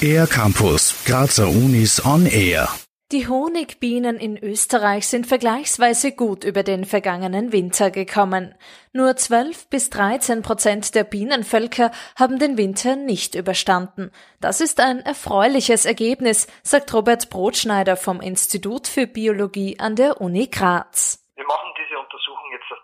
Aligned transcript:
Air 0.00 0.26
Campus, 0.26 1.04
Grazer 1.04 1.48
Unis 1.48 2.04
on 2.04 2.26
Air. 2.26 2.68
Die 3.12 3.28
Honigbienen 3.28 4.18
in 4.18 4.36
Österreich 4.36 5.06
sind 5.06 5.28
vergleichsweise 5.28 6.10
gut 6.10 6.42
über 6.42 6.62
den 6.62 6.84
vergangenen 6.84 7.52
Winter 7.52 7.90
gekommen. 7.92 8.54
Nur 8.92 9.14
12 9.14 9.68
bis 9.68 9.90
13 9.90 10.42
Prozent 10.42 10.94
der 10.94 11.04
Bienenvölker 11.04 11.92
haben 12.18 12.38
den 12.38 12.58
Winter 12.58 12.96
nicht 12.96 13.36
überstanden. 13.36 14.10
Das 14.40 14.60
ist 14.60 14.80
ein 14.80 15.00
erfreuliches 15.00 15.86
Ergebnis, 15.86 16.48
sagt 16.64 16.92
Robert 16.94 17.30
Brotschneider 17.30 17.96
vom 17.96 18.20
Institut 18.20 18.88
für 18.88 19.06
Biologie 19.06 19.78
an 19.78 19.94
der 19.94 20.20
Uni 20.20 20.48
Graz. 20.48 21.22
Wir 21.36 21.46
machen 21.46 21.70
diese 21.78 21.98
Untersuchung 21.98 22.50
jetzt 22.50 22.66
das 22.70 22.78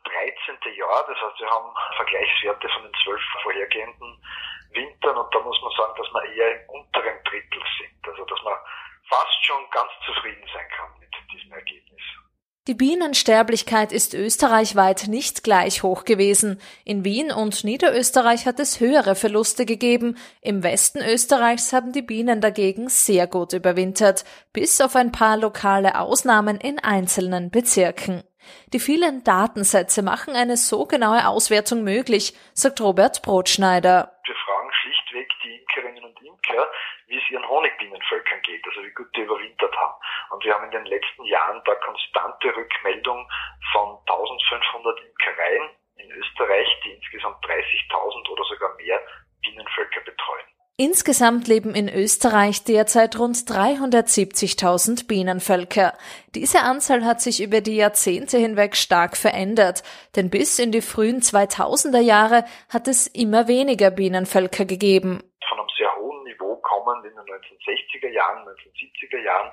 13. 0.61 0.73
Das 0.93 1.17
heißt, 1.17 1.41
wir 1.41 1.51
haben 1.51 1.75
Vergleichswerte 1.97 2.69
von 2.69 2.83
den 2.83 2.93
zwölf 3.03 3.23
vorhergehenden 3.43 4.23
Wintern 4.73 5.17
und 5.17 5.35
da 5.35 5.41
muss 5.41 5.61
man 5.63 5.73
sagen, 5.73 5.95
dass 5.97 6.13
wir 6.13 6.25
eher 6.35 6.61
im 6.61 6.69
unteren 6.69 7.25
Drittel 7.25 7.63
sind. 7.79 8.09
Also 8.09 8.25
dass 8.25 8.43
man 8.43 8.55
fast 9.09 9.45
schon 9.45 9.71
ganz 9.71 9.91
zufrieden 10.05 10.47
sein 10.53 10.69
kann 10.77 10.91
mit 11.01 11.11
diesem 11.33 11.53
Ergebnis. 11.53 12.01
Die 12.69 12.75
Bienensterblichkeit 12.75 13.91
ist 13.91 14.15
österreichweit 14.15 15.09
nicht 15.09 15.43
gleich 15.43 15.83
hoch 15.83 16.05
gewesen. 16.05 16.61
In 16.85 17.05
Wien 17.05 17.33
und 17.33 17.65
Niederösterreich 17.65 18.47
hat 18.47 18.61
es 18.61 18.79
höhere 18.79 19.17
Verluste 19.17 19.67
gegeben. 19.67 20.17
Im 20.41 20.63
Westen 20.63 21.01
Österreichs 21.01 21.73
haben 21.73 21.93
die 21.93 22.03
Bienen 22.03 22.41
dagegen 22.41 22.89
sehr 22.89 23.27
gut 23.27 23.53
überwintert, 23.53 24.25
bis 24.53 24.81
auf 24.81 24.95
ein 24.95 25.11
paar 25.11 25.39
lokale 25.39 25.99
Ausnahmen 25.99 26.61
in 26.61 26.79
einzelnen 26.79 27.51
Bezirken. 27.51 28.23
Die 28.73 28.81
vielen 28.81 29.25
Datensätze 29.25 30.03
machen 30.03 30.35
eine 30.35 30.57
so 30.57 30.87
genaue 30.87 31.27
Auswertung 31.27 31.85
möglich, 31.85 32.35
sagt 32.55 32.81
Robert 32.81 33.23
Brotschneider. 33.23 34.13
Wir 34.25 34.35
fragen 34.35 34.71
schlichtweg 34.73 35.29
die 35.45 35.59
Imkerinnen 35.59 36.05
und 36.05 36.21
Imker, 36.23 36.71
wie 37.07 37.19
es 37.19 37.31
ihren 37.31 37.49
Honigbienenvölkern 37.49 38.43
geht, 38.43 38.65
also 38.67 38.83
wie 38.83 38.95
gut 38.95 39.09
die 39.17 39.21
überwintert 39.21 39.77
haben. 39.77 39.95
Und 40.31 40.45
wir 40.45 40.55
haben 40.55 40.65
in 40.65 40.71
den 40.71 40.87
letzten 40.87 41.25
Jahren 41.25 41.61
da 41.65 41.75
konstante 41.77 42.55
Rückmeldung 42.57 43.29
von 43.73 43.99
1500 44.09 45.01
Imkereien 45.01 45.71
in 45.97 46.11
Österreich, 46.13 46.69
die 46.85 46.93
insgesamt 46.93 47.45
30.000 47.45 48.29
oder 48.31 48.45
sogar 48.45 48.75
mehr. 48.77 49.01
Insgesamt 50.85 51.47
leben 51.47 51.77
in 51.77 51.89
Österreich 51.89 52.65
derzeit 52.65 53.17
rund 53.17 53.37
370.000 53.37 55.07
Bienenvölker. 55.07 55.95
Diese 56.35 56.63
Anzahl 56.63 57.05
hat 57.05 57.21
sich 57.21 57.41
über 57.41 57.61
die 57.61 57.77
Jahrzehnte 57.77 58.37
hinweg 58.37 58.75
stark 58.75 59.17
verändert, 59.17 59.85
denn 60.17 60.29
bis 60.29 60.59
in 60.59 60.73
die 60.73 60.81
frühen 60.81 61.21
2000er 61.21 62.01
Jahre 62.01 62.45
hat 62.69 62.89
es 62.89 63.07
immer 63.07 63.47
weniger 63.47 63.93
Bienenvölker 63.93 64.65
gegeben 64.65 65.23
1960er 67.43 68.09
Jahren, 68.09 68.47
1970er 68.49 69.19
Jahren 69.19 69.51